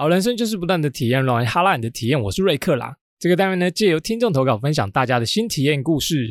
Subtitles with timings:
[0.00, 2.18] 好，人生就是不断的体验，让哈拉你的体验。
[2.18, 2.96] 我是瑞克啦。
[3.18, 6.26] 这个单元呢，借由听众投稿分享大家的新体验故事。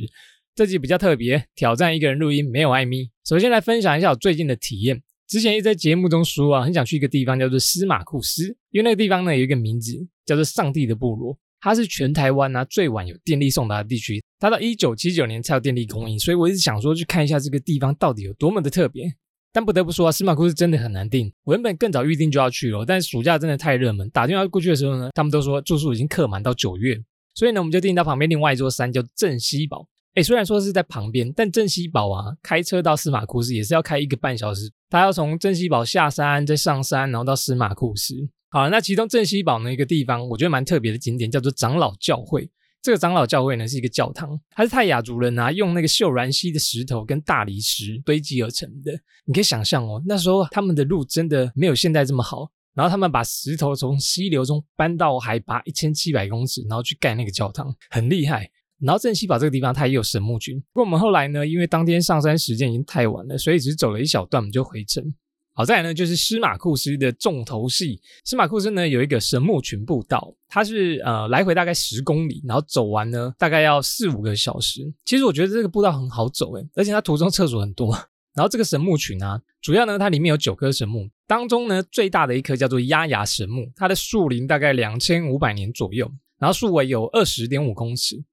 [0.56, 3.12] 这集比较特别，挑战一个人录音，没有艾米。
[3.24, 5.00] 首先来分享一下我最近的体验。
[5.28, 9.94] 之前一直在节目中说啊，很想去一个地方叫做司马库斯，因为那个地方呢有一个名字
[10.26, 19.14] 叫做上帝的部落，它是全台湾啊最晚有电力送达的地区，它到一九七九年才有电力供应，所以我一直想说去看一下这个地方到底有多么的特别。
[19.52, 21.32] 但不得不说啊，司马库斯真的很难订。
[21.44, 27.02] 我原本更早预定就要去了，但暑假真的太热门，打电话过去的时候呢，他们都说住宿已经客满到九月。
[27.34, 29.88] 所以呢，我们就订到旁边另外一座山叫镇西堡。
[30.16, 34.70] 哎，虽然说是在旁边，但镇西堡啊，开车到司马库斯也是要开一个半小时。
[34.90, 38.16] 他要从镇西堡下山，再上山，然后到司马库斯。
[38.50, 42.50] 好，那其中镇西堡呢一个地方，我觉得蛮特别的景点叫做长老教会。
[42.82, 48.92] 这个长老教会呢是一个教堂，它是泰雅族人啊用那个秀兰溪的石头跟大理石堆积而成的。
[49.26, 58.50] 你可以想象哦，那时候他们的路真的没有现在这么好，然后他们把石头从溪流中搬到海拔一千七百公尺，然后去盖那个教堂，很厉害。
[58.80, 65.14] 然后镇西堡这个地方它也有神木群，不过我们后来呢，因为当天上山时间已经太晚了，所以只走了一小段，我们就回程。
[65.60, 68.00] 好再来呢，就是司马库斯的重头戏。
[68.24, 74.90] 司马库斯呢有一个神木群步道，它是呃来回大概十公里，然后走完呢大概要四五个小时。
[75.04, 77.94] 其实我觉得这个步道很好走诶，而且它途中厕所很多。
[78.34, 88.24] 然后这个神木群啊，主要呢它里面有九棵神木，当中呢最大的一棵叫做压牙神木，它的树龄大概两千五百年左右，然后树围有二十点五公尺。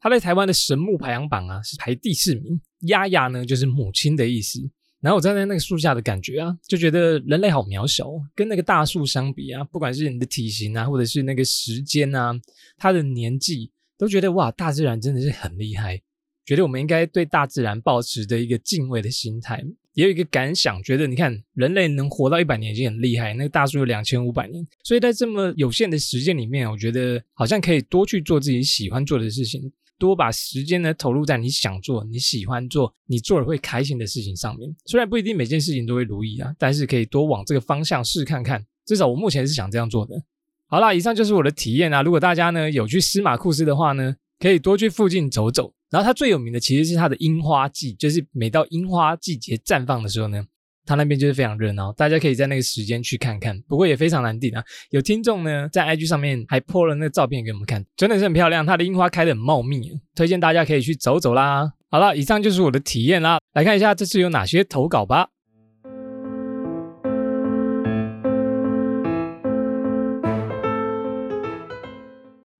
[0.00, 2.60] 它在台湾的神木排行榜啊是排第四名。
[2.88, 4.58] 压牙呢就是母亲的意思。
[5.02, 12.32] 然后我站在那个树下的感觉啊，就觉得人类好渺小，跟那个大树相比啊，不管是你的体型啊，或者是那个时间啊，
[12.78, 16.00] 它的年纪，都觉得哇，大自然真的是很厉害。
[16.46, 19.62] 觉得我们应该对大自然保持着一个敬畏的心态。
[19.94, 29.70] 也有一个感想，觉得你看人类能活到一百年已经很厉害，那个大树有两千五百年，所以在这么有限的时间里面，我觉得好像可以多去做自己喜欢做的事情。
[30.02, 34.68] 多把时间呢投入在你想做、你喜欢做、你做了会开心的事情上面。
[34.86, 38.66] 虽然不一定每件事情都会如意啊，但是可以多往这个方向试看看。
[38.84, 40.20] 至少我目前是想这样做的。
[40.66, 42.02] 好啦，以上就是我的体验啊。
[42.02, 45.72] 如果大家呢有去司马库斯的话呢，可以多去附近走走。
[45.88, 50.44] 然后它最有名的其实是它的樱花季，就是每到樱花季节绽放的时候呢。
[50.84, 54.62] 他那边就是非常热闹，大家可以在那个时间去看看，不过也非常难订啊。
[54.90, 61.72] 有听众呢在 IG 上面还 po 了那个照片给我们看，真的是很漂亮，它的樱花开得很茂密，推荐大家可以去走走啦。
[61.90, 65.28] 好了，以上就是我的体验啦，来看一下这次有哪些投稿吧。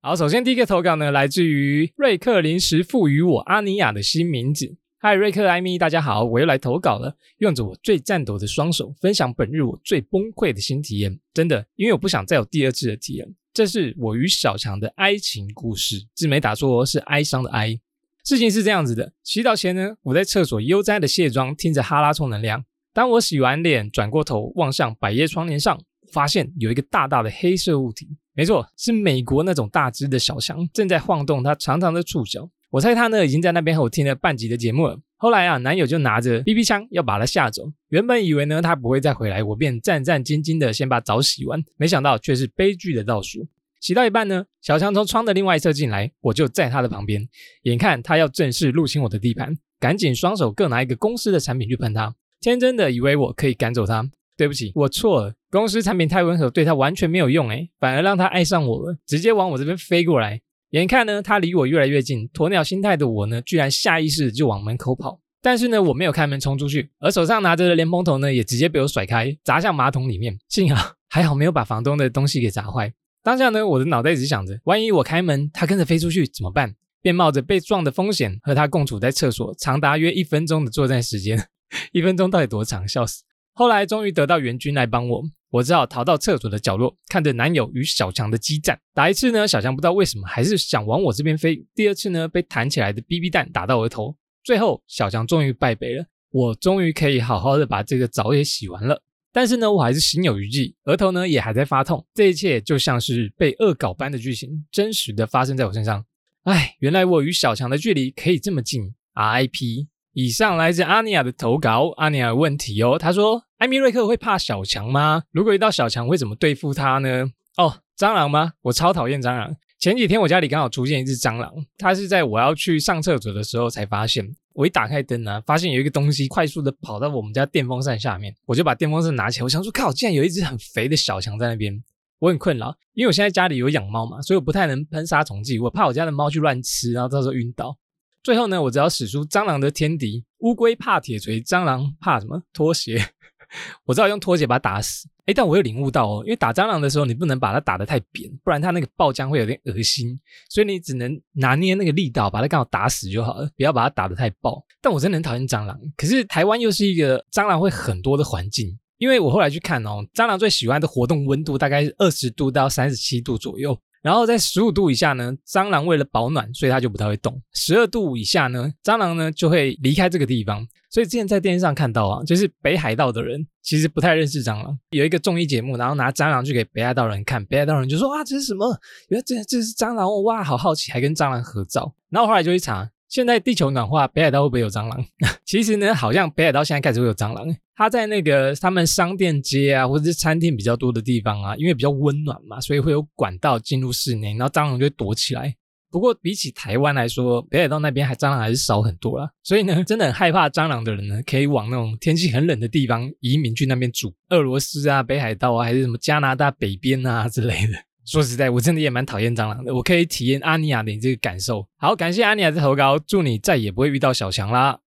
[0.04, 4.77] 好，首先第一个投稿呢，来自于瑞克临时赋予我阿尼亚的新名字。
[5.04, 7.12] 嗨，瑞克、艾米，大家好，我又来投稿了。
[7.38, 11.18] 用着我最颤抖的双手，分享本日我最崩溃的新体验。
[11.34, 13.34] 真的，因为我不想再有第二次的体验。
[13.52, 17.76] 这是我与小强的爱情故事，字没打错，是哀伤的哀。
[18.24, 22.64] 事情是这样子的：洗澡前呢，我在厕所悠哉的卸妆，听着哈拉充能量。
[22.92, 28.06] 当我洗完脸，转过头望向百叶窗帘上，发现有一个大大的黑色物体。
[28.34, 32.48] 没错，是美国那种大只的小强，正在晃动它长长的触角。
[32.72, 34.99] 我猜他呢已经在那边和我听了半集的节目了。
[35.19, 37.71] 后来啊，男友就拿着 BB 枪要把他吓走。
[37.91, 41.62] 原本以为呢他不会再回来，我便战战兢兢的先把澡洗完。
[41.77, 43.47] 没想到却是悲剧的倒数。
[43.78, 47.28] 洗到一半呢，小强从窗的另外一侧进来，我就在他的旁边。
[47.65, 52.15] 眼看他要正式入侵我的地盘，赶紧双手各拿一个公司的产品去喷他。
[52.41, 54.10] 天真的以为我可以赶走他。
[54.34, 55.34] 对不起，我错了。
[55.50, 60.41] 公司产品太温和，对他完全没有用诶，反而让他爱上我了，直接往我这边飞过来。
[60.72, 65.21] 眼看呢，他离我越来越近，鸵鸟心态的我呢，居然下意识就往门口跑。
[65.43, 70.38] 但是呢，我没有开门冲出去，而手上拿着的莲蓬头呢，也直接被我甩开，砸向马桶里面。
[70.49, 72.93] 幸好 还好没有把房东的东西给砸坏。
[73.22, 76.75] 当下呢，我的脑袋只想着，万一我开门，他跟着飞出去怎么办？
[77.03, 81.49] 便冒着被撞的风险，和他共处在厕所长达约一分钟的作战时间。
[81.92, 82.89] 一分钟到底多长？
[82.89, 83.25] 笑死！
[83.53, 85.22] 后来终于得到援军来帮我。
[85.53, 88.81] 我只好逃到厕所的角落，看着男友与小强的激战。
[88.95, 94.16] 打一次呢，小强不知道为什么还是想往我这边飞；第二次呢，被弹起来的 BB 弹打到额头。
[94.43, 99.03] 最后，小强终于败北了，我终于可以好好的把这个澡也洗完了。
[99.31, 102.07] 但是呢，我还是心有余悸，额头呢也还在发痛。
[102.15, 106.03] 这一切就像是被恶搞般的剧情，真实的发生在我身上。
[106.45, 108.95] 唉，原来我与小强的距离可以这么近。
[109.15, 109.87] RIP。
[110.14, 115.22] 以上来自阿尼亚的投稿，阿尼亚问题哦，他说：艾米瑞克会怕小强吗？
[115.30, 117.30] 如果遇到小强，会怎么对付他呢？
[117.56, 118.53] 哦，蟑螂吗？
[118.62, 119.56] 我超讨厌蟑螂。
[119.78, 124.24] 前几天我家里刚好出现一只蟑螂，它是在我要去上厕所的时候才发现。
[124.53, 131.82] 我一打开灯呢，发现有一个东西快速的跑到我们家电风扇下面，我就把电风扇拿起来，我想说靠，竟然有一只很肥的小强在那边。
[132.18, 137.74] 我很困扰，因为我现在家里有养猫嘛，所以我不太能喷杀虫剂，我怕我家的猫去乱吃，然后到时候晕倒。
[138.22, 142.42] 最后呢，我只要使出蟑螂的天敌，乌龟怕铁锤，蟑螂怕什么？
[142.53, 143.04] 拖鞋。
[143.84, 145.07] 我只好用拖鞋把它打死。
[145.27, 150.19] 哎，但我又领悟到哦，因为打蟑螂的时候，你不能把它打得太扁，不然它那个爆浆会有点恶心。
[150.48, 154.65] 所以你只能拿捏那个力道，把它刚好打死就好了，不要把它打得太爆。
[154.80, 163.78] 但我真的很讨厌蟑螂，可是台湾又是一个蟑螂会很多的环境，因为我后来去看哦，蟑螂最喜欢的活动温度大概是二十度到三十七度左右。
[164.03, 167.41] 然后在十五度以下呢，蟑螂为了保暖，所以它就不太会动。
[167.53, 170.66] 十二度以下呢，蟑螂呢就会离开这个地方。
[170.91, 174.78] 所以之前在电视上看到啊，就是北海道的人其实不太认识蟑螂。
[174.91, 178.77] 有一个综艺节目，然后拿蟑螂去给北海道人看，北海道人就说啊，这是什么？
[179.09, 181.95] 原来这这是蟑螂哇，好好奇，还跟蟑螂合照。
[182.10, 182.91] 然后后来就去查。
[183.12, 185.04] 现在地球暖化，北海道会不会有蟑螂？
[185.44, 187.47] 其实呢，好像北海道现在开始会有蟑螂。
[187.76, 195.54] 它在那个他们商店街啊，或者是餐厅比较多的地方啊，因为比较温暖嘛，所以会有管道进入室内，然后蟑螂就会躲起来。
[195.91, 199.30] 不过比起台湾来说，北海道那边还蟑螂还是少很多啦。
[199.42, 207.74] 所以呢， 真的很害怕蟑螂的人呢，可以往那种天气很冷的地方移民去那边住，俄罗斯啊、北海道啊，还是什么加拿大北边啊之类的。
[208.04, 209.72] 说实在，我真的也蛮讨厌蟑螂的。
[209.72, 211.69] 我可以体验阿尼亚的你这个感受。
[211.77, 214.81] 好，感谢阿尼亚的投稿，祝你再也不会遇到小强啦。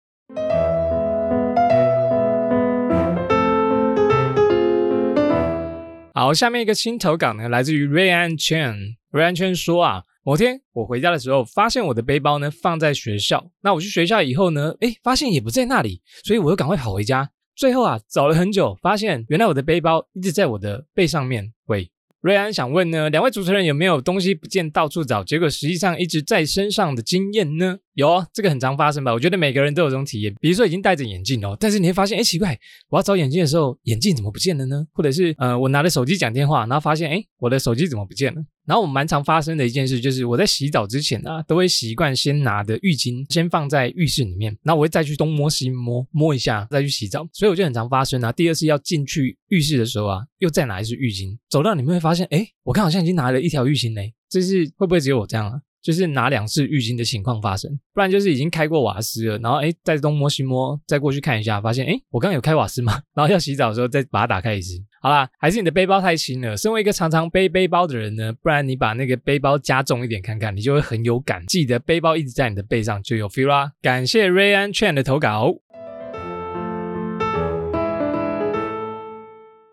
[6.14, 8.96] 好，下面一个新投稿呢，来自于 Rayan Chen。
[9.14, 13.50] Ryan Chen 说啊，某天我回家的时候，发现我的背包呢放在学校。
[13.62, 17.30] 那我去学校以后呢，诶，发现也不在那里，所以我又赶快跑回家。
[17.56, 21.54] 最后啊，找了很久，发现原来我的背包一直在我的背上面。
[21.68, 21.90] 喂。
[22.26, 27.78] 瑞安想问呢，两位主持人有没有东西不见到处找，结果实际上一直在身上的经验呢？
[27.94, 29.14] 有啊，这个很常发生吧？
[29.14, 30.34] 我觉得每个人都有这种体验。
[30.42, 34.88] 比如说已经戴着眼镜哦，但是你会发现，哎，奇怪，我要找眼镜的时候，眼镜怎么不见了呢？
[34.92, 38.42] 或者是呃，我拿着手机讲电话，然后发现，哎，我的手机怎么不见了？
[38.66, 47.28] 然后我们蛮常发生的一件事就是，我在洗澡之前呢，都会习惯先拿的浴巾先放在浴室里面，然后我会再去东摸西摸摸一下，再去洗澡。
[47.32, 48.32] 所以我就很常发生啊。
[48.32, 55.62] 第二次要进去浴室的时候啊，又再拿一支浴巾，走到里面会发现，哎，我看好像已经拿了一条浴巾嘞，这是会不会只有我这样啊？
[55.86, 63.00] 就是拿两次浴巾的情况发生，不然就是已经开过瓦斯了，然后哎再东摸西摸，再过去看一下，发现哎我刚刚有开瓦斯吗？
[63.14, 64.82] 然后要洗澡的时候再把它打开一次。
[65.00, 66.58] 好啦，还是你的背包太轻了。
[66.58, 71.46] 身为一个常常背背包的人呢，不然你把那个背包加重一点看看，你就会很有感。
[71.46, 73.72] 记得背包一直在你的背上就有 feel 啦。
[73.84, 75.54] 感谢 Rayan Chen 的投稿。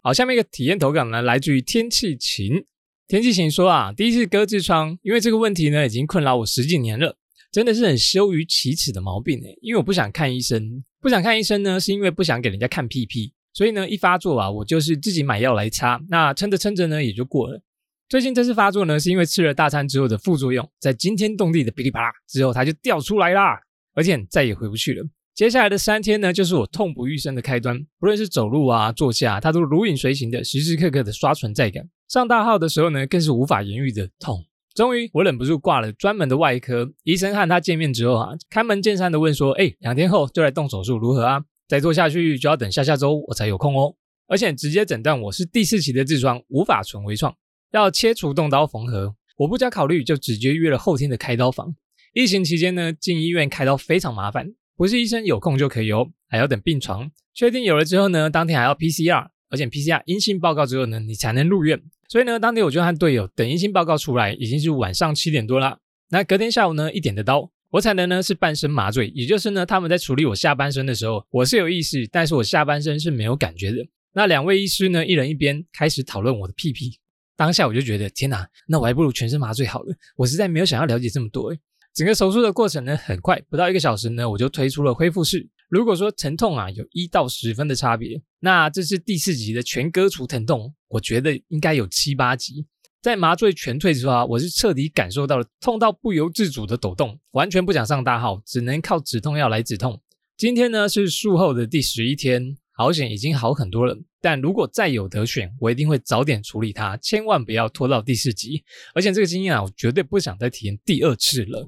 [0.02, 2.66] 好，下面一个体验投稿呢，来自于天气晴。
[3.08, 7.18] 天气晴说啊，第一次割痔疮，因为这个问题呢，已经困扰我十几年了，
[7.50, 9.54] 真的是很羞于启齿的毛病哎。
[9.60, 17.60] 因为我不想看医生，不想看医生呢，是因为不想给人家看屁屁，所以呢，一发作啊，我就是自己买药来擦，那撑着撑着呢，也就过了。
[18.08, 23.58] 最近这次发作呢，是因为吃了大餐之后的副作用，在惊天动地的噼里啪啦之后，它就掉出来啦，
[23.94, 25.04] 而且再也回不去了。
[25.34, 31.88] 接下来的三天呢，就是我痛不欲生的开端，不论是走路啊、坐下，它都如影随形的，时时刻刻的刷存在感。
[32.12, 34.44] 上大号的时候呢，更是无法言喻的痛。
[34.74, 41.42] 终于，我忍不住挂了专门的外科医生和他见面之后啊，开门见山的问说：“哎，两天后就来动手术，如何啊？
[41.66, 43.94] 再做下去就要等下下周我才有空哦。
[44.26, 47.34] 而且直接诊断我是第四期的痔疮，无法存微创，
[47.70, 49.14] 要切除动刀缝合。
[49.38, 51.74] 我不加考虑就直接约了后天的开刀房。
[52.12, 65.78] 疫情期间呢，进医院开刀非常麻烦，不是医生有空就可以哦，还要等病床确定有了之后呢，当天还要 PCR，而且 PCR 阴性报告之后呢，你才能入院。”所以呢，当天我就和队友等阴性报告出来，已经是晚上七点多了。
[66.10, 73.78] 那隔天下午呢，一点的刀，我踩的呢是半身麻醉，也就是呢，他们在处理我下半身的时候，我是有意识，但是我下半身是没有感觉的。
[74.14, 76.98] 那两位医师呢，一人一边开始讨论我的屁屁。
[77.34, 79.94] 当下我就觉得，天哪，那我还不如全身麻醉好了。
[80.16, 81.56] 我实在没有想要了解这么多。
[81.94, 85.48] 整个手术的过程呢，很快，不到一个小时呢，我就推出了恢复室。
[85.72, 92.66] 如果说疼痛啊有一到十分的差别，那这是第四集的全割除疼痛，我觉得应该有七八集。
[93.00, 99.98] 在麻醉全退之后啊，我是彻底感受到了痛到不由自主的抖动，完全不想上大号，只能靠止痛药来止痛。
[100.36, 103.98] 今天呢是术后的第十一天，好险已经好很多了。
[104.20, 108.62] 但如果再有得选，我一定会早点处理它，千万不要拖到第四集。
[108.94, 111.66] 而且这个经验啊，我绝对不想再体验第二次了。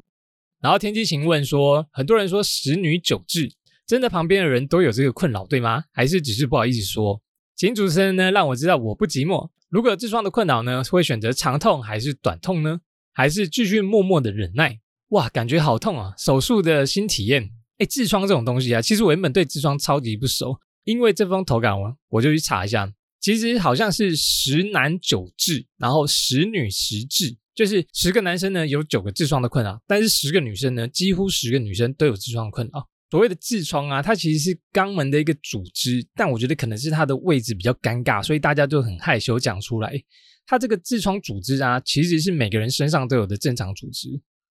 [0.60, 3.50] 然后天机晴问说，很多人说十女九痔。
[3.86, 5.84] 真的旁边的人都有这个困扰，对吗？
[5.92, 7.20] 还是只是不好意思说？
[7.56, 9.50] 请主持人呢让我知道我不寂寞。
[9.68, 12.80] 如果痔疮的困扰呢，会选择长痛还是短痛呢？
[13.12, 14.80] 还是继续默默的忍耐？
[15.08, 16.14] 哇，感觉好痛啊！
[16.18, 17.50] 手术的新体验。
[17.78, 32.88] 哎，痔疮这种东西啊，其实我原本对痔疮超级不熟，因为这封投稿文，我就去查一下，其实好像是十男九痔，然后十女十痔，就是十个男生呢有九个痔疮的困扰，但是十个女生呢，几乎十个女生都有痔疮的困扰。
[33.10, 39.92] 所谓的痔疮啊，它其实是肛门的一个组织，但我觉得可能是它的位置比较尴尬，所以大家就很害羞讲出来。
[40.46, 44.08] 它这个痔疮组织啊，其实是每个人身上都有的正常组织，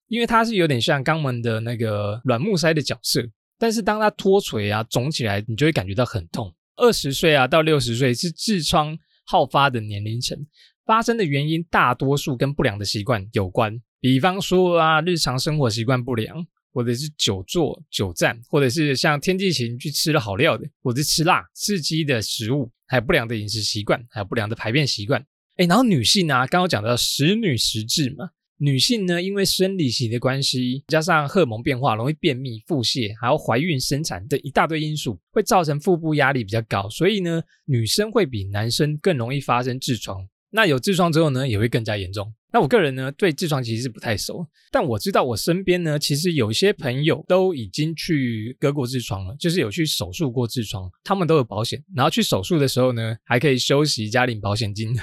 [0.08, 3.28] 因为它是有点像肛门的那个软木塞的角色。
[3.60, 6.54] 但是当它脱垂啊、肿起来，你就会感觉到很痛。
[6.76, 10.38] 二十岁啊到六十岁是痔疮好发的年龄层，
[10.86, 25.24] 发生的原因大多数跟不良的习惯有关，比方说啊，日常生活习惯不良，或者是久坐久站，或者是像天气晴去吃了好料的，或者吃辣刺激的食物，还有不良的饮食习惯，还有不良的排便习惯。
[25.58, 28.32] 哎，然后女性啊，刚刚讲到十女十痔嘛。
[28.58, 40.26] 女性呢，因为生理型的关系，加上荷尔蒙变化，容易便秘、腹泻，还有怀孕、生产的一大堆因素，会造成腹部压力比较高，所以呢，女生会比男生更容易发生痔疮。
[40.56, 42.32] 那有痔疮之后呢，也会更加严重。
[42.52, 54.96] 那我个人呢，对痔疮其实是不太熟，但我知道我身边呢，其实有一些朋友都已经去割过痔疮了，就是有去手术过痔疮，他们都有保险，然后去手术的时候呢，还可以休息加领保险金。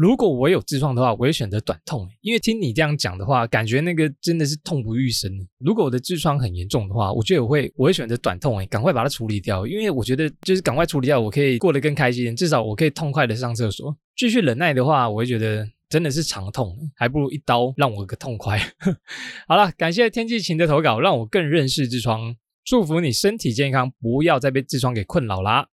[0.00, 5.30] 如果我有痔疮的话，我会选择短痛，因为听你这样讲的话，感觉那个真的是痛不欲生。
[5.58, 13.94] 如果我的痔疮很严重的话，我觉得我会我会选择短痛，哎，赶快把它处理掉，因为我觉得就是赶快处理掉，我可以过得更开心，至少我可以痛快的上厕所。
[14.16, 18.58] 继续忍耐的话，我会觉得真的是长痛，还不如一刀让我个痛快。
[19.46, 25.68] 好了，感谢天气晴的投稿，让我更认识痔疮，祝福你身体健康，不要再被痔疮给困扰啦。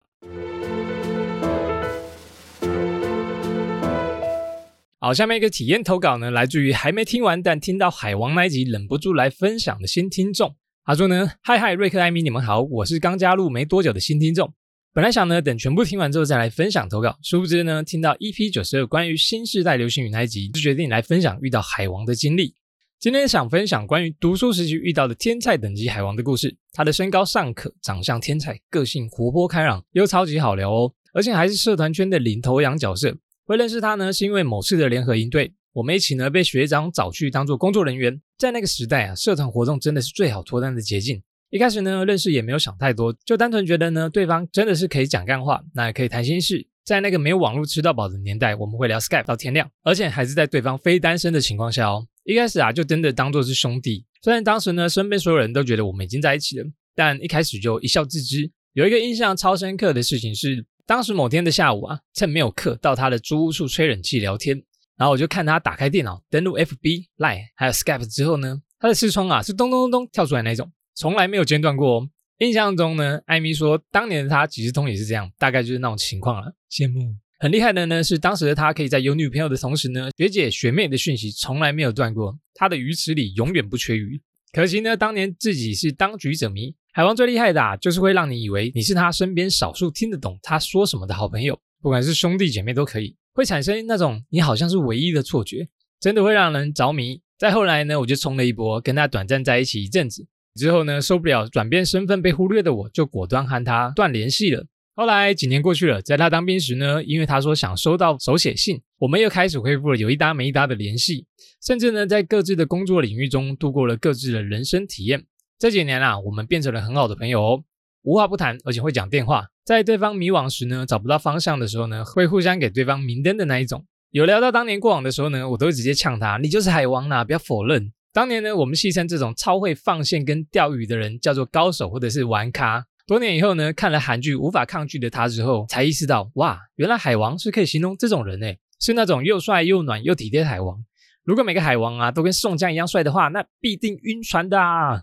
[5.06, 10.56] 好，下面一个体验投稿呢，来自于还没听完但听到海王那一集忍不住来分享的新听众。
[10.84, 14.52] 他说呢：“嗨嗨，瑞克艾米，你们好，我是刚加入没多久的新听众。
[14.96, 22.56] 本来想呢等全部听完之后再来分享投稿，殊不知呢听到 EP 九十二关于新时代流行语那一集，就决定来分享遇到海王的经历。
[23.00, 26.58] 今天想分享关于读书时期遇到的天才等级海王的故事。
[26.74, 33.16] 他的身高尚可，长相天才，个性活泼开朗，又超级好聊哦，而且还是社团圈的领头羊角色。”
[33.46, 38.20] 会认识他呢，是因为某次的联合营队，我们一起呢被学长找去当做工作人员。
[38.40, 41.22] 在那个时代啊，社团活动真的是最好脱单的捷径。
[41.52, 46.68] 一开始呢，认识也没有想太多，就单纯觉得呢，对方真的是可以讲干话，那也可以谈心事。
[46.84, 52.08] 在那个没有网络吃到饱的年代，我们会聊 Skype 到天亮，而且还是在对方非单身的情况下哦。
[52.24, 54.06] 一开始啊，就真的当做是兄弟。
[54.24, 58.50] 虽然当时呢，身边所有人都觉得我们已经在一起了，但一开始就一笑置之。
[58.74, 60.66] 有一个印象超深刻的事情是。
[60.88, 64.62] 当时某天的下午啊，趁没有课，到他的租屋处吹冷气聊天。
[64.98, 72.00] 然后我就看他打开电脑，登录 FB、Line 还有 Skype 之后呢，他的视窗啊是咚咚咚咚跳出来那种，从来没有间断过。
[72.00, 72.10] 哦。
[72.38, 76.54] 印象中呢，艾米说当年的他即时通也是这样，大概就是那种情况了。
[76.72, 77.16] 羡慕。
[77.40, 84.22] 很厉害的呢是当时的他可以在有女朋友的同时呢，学姐学妹的讯息从来没有断过，他的鱼池里永远不缺鱼。
[84.54, 86.76] 可惜呢，当年自己是当局者迷。
[86.96, 95.68] 海王最厉害的啊，就是会让你以为你是他身边少数听得懂他说什么的好朋友，不管是兄弟姐妹都可以，会产生那种你好像是唯一的错觉，
[96.00, 97.20] 真的会让人着迷。
[97.38, 100.26] 再后来呢，我就冲了一波，跟他短暂在一起一阵子，
[100.56, 104.66] 之后呢受不了转变身份被忽略的我，就果断和他断联系了。
[104.96, 111.26] 后来几年过去了，在他当兵时呢，因为他说想收到手写信，我们又开始恢复了有一搭没一搭的联系，
[111.62, 115.26] 甚至呢在各自的工作领域中度过了各自的人生体验。
[115.58, 117.64] 这几年啊，我们变成了很好的朋友哦，
[118.04, 119.48] 无话不谈，而且会讲电话。
[119.64, 123.86] 在对方迷惘时呢，找不到方向的时候呢，会互相给对方明灯的那一种。
[124.12, 132.86] 有聊到当年过往的时候呢，我都会直接呛他：“你就是海王呐，不要否认。”当年呢，我们戏称这种超会放线跟钓鱼的人叫做高手或者是玩咖。
[133.08, 140.78] 多年以后呢，看了韩剧《无法抗拒的他》之后，才意识到，哇，原来海王是可以形容这种人诶，是那种又帅又暖又体贴的海王。
[141.24, 144.60] 如果每个海王啊都跟宋江一样帅的话，那必定晕船的。
[144.62, 145.02] 啊。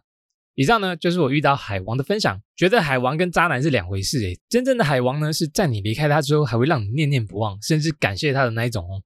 [0.54, 4.38] 以上呢就是我遇到海王的分享，觉得海王跟渣男是两回事诶。
[4.48, 9.02] 真正的海王呢是在你离开他之后还会让你念念不忘，甚至感谢他的那一种哦。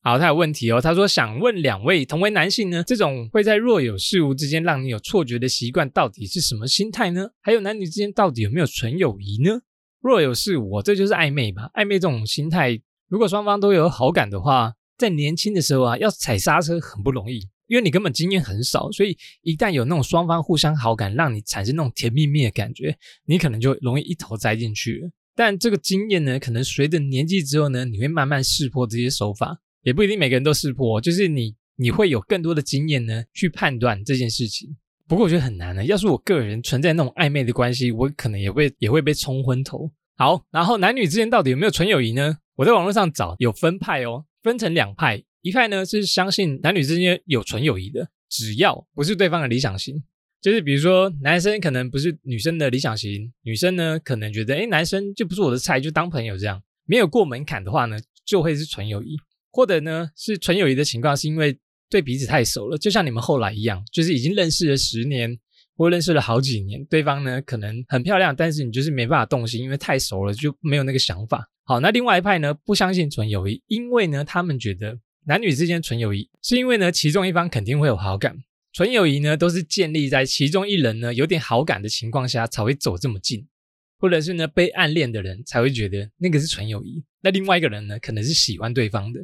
[0.00, 7.28] 好，他有问题哦，他说想问两位，同为男性呢，这种会在若有事无之间让你有错觉的习惯到底是什么心态呢？
[7.42, 9.60] 还有男女之间到底有没有纯友谊呢？
[10.00, 11.70] 若有事无，这就是暧昧吧？
[11.74, 17.40] 暧昧这种心态，如果双方都有好感的话，在年轻的时候啊，要踩刹车很不容易。
[17.68, 25.10] 因为你根本经验很少，所以一旦有那种双方互相好感，让你产生那种甜蜜蜜的感觉，你可能就容易一头栽进去了。
[25.36, 34.76] 但这个经验呢，可能随着年纪之后呢，你会慢慢识破这些手法，也不一定每个人都识破，就是你你会有更多的经验呢，去判断这件事情。
[35.06, 39.90] 不过我觉得很难呢，要是我个人存在那种暧昧的关系，我可能也会也会被冲昏头。
[40.16, 42.38] 好，然后男女之间到底有没有纯友谊呢？
[42.56, 50.02] 我在网络上找有分派哦，分成两派，一派呢是相信男女之间有纯友谊的，只要不是对方的理想型，
[50.40, 59.16] 就是比如说男生可能不是女生的理想型，女生呢可能觉得哎男生就不是我的菜，就当朋友这样，没有过门槛的话呢，就会是纯友谊，
[59.50, 65.38] 或者呢是纯友谊的情况是因为对彼此太熟了，就像你们后来一样，就是已经认识了十年。
[65.76, 71.48] 或认识了好几年，对方呢可能很漂亮，但是你就是没办法动心，因为太熟了就没有那个想法。
[71.62, 78.34] 好，那另外一派呢不相信纯友谊，因为呢他们觉得男女之间纯友谊是因为呢其中一方肯定会有好感，
[78.72, 83.46] 纯友谊呢都是建立在其中一人呢有点好感的情况下才会走这么近，
[83.98, 89.20] 或者是呢被暗恋的人才会觉得那个是纯友谊，那另外一个人呢可能是喜欢对方的。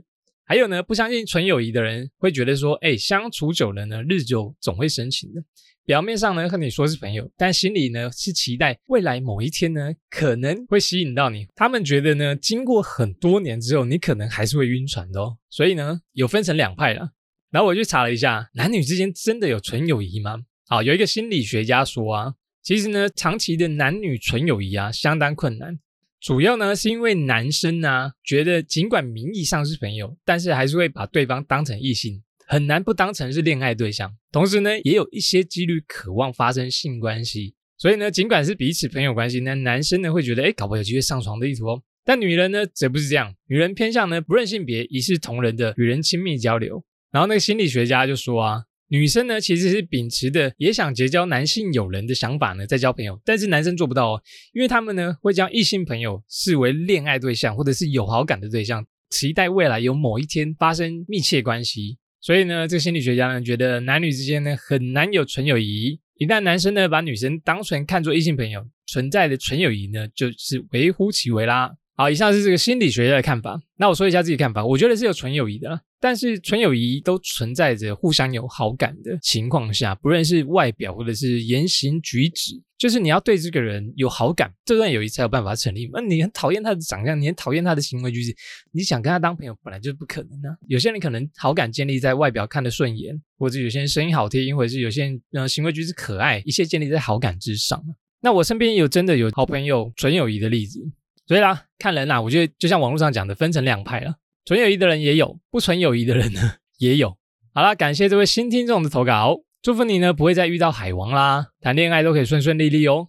[0.46, 5.42] 还有呢不相信纯友谊的人会觉得说，哎，相处久了呢日久总会生情的。
[5.86, 11.46] 表面上呢和你说是朋友，但心里呢是期待未来某一天呢可能会吸引到你。
[11.54, 15.36] 他们觉得呢，经过很多年之后，你可能还是会晕船的哦。
[15.50, 17.10] 所以呢，有分成两派了。
[17.50, 20.38] 然后我去查了一下，男女之间真的有纯友谊吗？
[20.66, 25.78] 好，有一个心理学家说啊，其实呢，长期的男女纯友谊啊相当困难，
[26.24, 32.22] 主要呢是因为男生呢觉得尽管名义上是朋友，但是还是会把对方当成异性。
[32.46, 37.54] 很难不当成是恋爱对象，同时呢，也有一些几率渴望发生性关系。
[37.76, 41.82] 所以呢，尽管是彼此朋友关系，那男生呢会觉得，哎，搞不好有机会上床的意图哦。
[42.06, 46.82] 但女人呢，则不是这样，女人偏向呢不认性别，一视同仁的与人亲密交流。
[47.10, 54.22] 然后那个心理学家就说啊，女生呢其实是秉持的也想结交男性友人的想法呢，在交朋友，但是男生做不到哦，
[54.52, 61.98] 因为他们呢会将异性朋友视为恋爱对象或者是有好感的对象，期待未来有某一天发生密切关系。
[62.20, 65.98] 所以呢，这个心理学家呢觉得男女之间呢很难有纯友谊。
[66.16, 71.70] 一旦男生呢把女生当成看作异性朋友，存在的纯友谊呢就是微乎其微啦。
[71.96, 73.60] 好，以上是这个心理学家的看法。
[73.76, 85.88] 那我说一下自己看法，我觉得是有纯友谊的，但是纯友谊都存在着互相有好感的情况下，不论是外表或者是言行举止，就是你要对这个人有好感，这段友谊才有办法成立。
[85.92, 88.34] 那你很讨厌他的长相，你很讨厌他的行为举止，
[88.72, 90.48] 你想跟他当朋友，本来就是不可能的。
[90.66, 97.80] 有些人可能好感建立在外表看得顺眼，或者有些人声音好听，或者是有些人呃行为举止可爱，一切建立在好感之上。
[98.20, 100.80] 那我身边有真的有好朋友纯友谊的例子。
[101.26, 104.16] 所以啦，看人啦，我觉得就像网络上讲的，分成两派了。
[104.44, 107.16] 纯友谊的人也有，不纯友谊的人呢也有。
[107.54, 113.08] 好啦，感谢这位新听众的投稿，祝福你呢不会再遇到海王啦，谈恋爱都可以顺顺利利哦。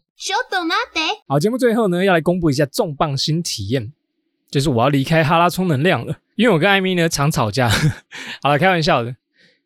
[1.28, 3.92] 好，节目最后呢要来公布一下重磅新体验，
[4.50, 7.68] 就是我要离开哈拉充能量了，因为我跟艾米呢常吵架。
[8.42, 9.14] 好了，开玩笑的。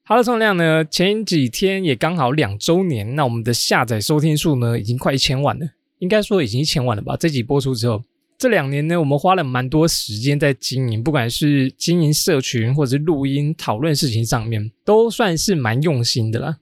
[0.02, 5.68] 哈拉充能量呢前几天也刚好两周年，那我们的下载收听数呢已经快一千万了，
[6.00, 7.16] 应该说已经一千万了吧？
[7.16, 8.04] 这集播出之后。
[8.40, 16.58] 这两年呢，我们花了蛮多时间在经营，不管是经营社群或者是录音讨论事情上面，都算是蛮用心的啦。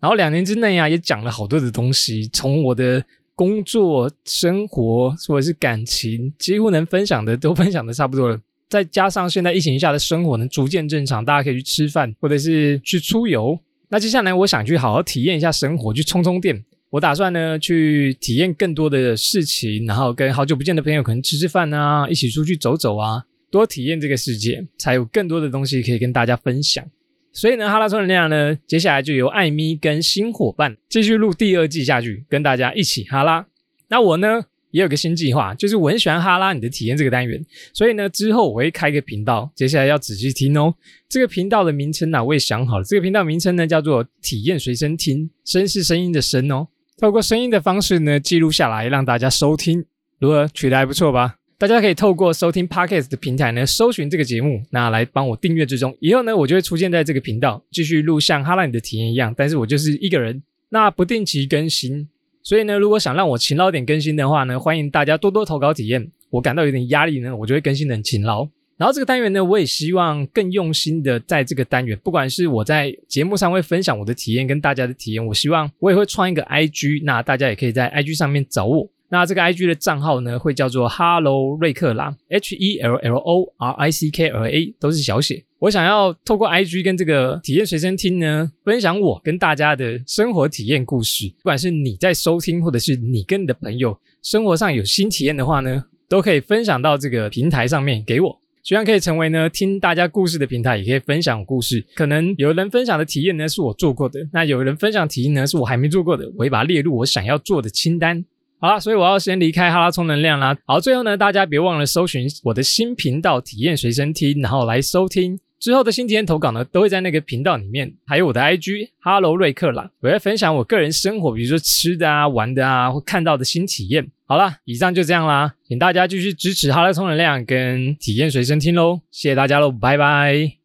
[0.00, 8.40] 然后两年之内啊，也讲了好多的东西，从我的工作、生活或者是感情，几乎能分享的都分享的差不多了。
[8.70, 13.58] 再加上现在疫情下的生活能，逐渐正常，大家可以去吃饭或者是去出游。
[13.90, 16.64] 那接下来我想去好好体验一下生活，去充充电。
[16.92, 26.84] 我打算呢去体验更多的事情，然后跟好久不见的朋友可能吃吃饭啊，一起出去走走啊，多体验这个世界，才有更多的东西可以跟大家分享。
[27.32, 33.46] 所以呢，哈拉充能量呢，接下来就由艾咪跟新伙伴继续录第二季下去，跟大家一起哈拉。
[33.88, 40.74] 那我呢也有个新计划，就是我很喜欢哈拉你的体验这个单元，所以呢之后我会开个频道，接下来要仔细听哦。
[41.08, 46.68] 这个频道的名称呢我也想好了，这个频道名称呢叫做体验随身听，声是声音的声哦。
[47.02, 49.84] 透过声音的方式呢，记录下来让大家收听，
[50.20, 51.34] 如何取得还不错吧？
[51.58, 55.96] 大家可以透过收听 Podcast 的平台呢，搜寻这个节目，那来帮我订阅之中。
[55.98, 62.08] 以后呢，我就会出现在这个频道，继续录像哈拉你的体验一样，但是我就是一个人，那不定期更新。
[62.40, 66.08] 所以呢，如果想让我勤劳点更新的话呢，欢迎大家多多投稿体验。
[66.30, 68.48] 我感到有点压力呢，我就会更新的很勤劳。
[68.76, 78.88] 然后这个单元呢，我也希望更用心的在这个单元，不管是我在节目上会分享我的体验跟大家的体验，我希望我也会创一个 IG，那大家也可以在 IG 上面找我。
[79.08, 85.44] 那这个 IG 的账号呢，会叫做 Hello 瑞克啦，H E L L O R I C K L A，都是小写。
[85.58, 91.28] 我想要透过 IG 跟这个体验随身听呢，分享我跟大家的生活体验故事。
[91.28, 98.40] 不管是你在收听，或者是你跟你的朋友生活上有新体验的话呢，都可以分享到这个平台上面给我。
[98.62, 101.84] 希望可以成为呢听大家故事的平台，也可以分享故事。
[101.96, 108.24] 可能有人分享的体验呢是我做过的，那有人分享体验呢是我还没做过的，我会把它列入我想要做的清单。
[108.60, 110.56] 好啦，所以我要先离开哈拉充能量啦。
[110.64, 124.10] 好，最后呢，大家别忘了搜寻我的新频道体验随身听，然后来收听之后的新体验投稿呢，都会在那个频道里面，还有我的 IG Hello 瑞克啦，我会分享我个人生活，比如说吃的啊、玩的啊，或看到的新体验。
[124.24, 130.61] 好啦，以上就这样啦，请大家继续支持哈拉充能量跟体验随身听喽，谢谢大家喽，拜拜。